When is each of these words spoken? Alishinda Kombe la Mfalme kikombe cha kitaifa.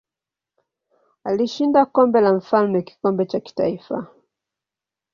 Alishinda 1.23 1.85
Kombe 1.85 2.21
la 2.21 2.33
Mfalme 2.33 2.81
kikombe 2.81 3.25
cha 3.25 3.39
kitaifa. 3.39 4.07